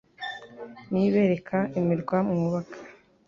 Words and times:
Ni 0.89 0.99
yo 1.01 1.05
ibereka 1.09 1.57
imirwa 1.79 2.17
mwubaka 2.27 2.77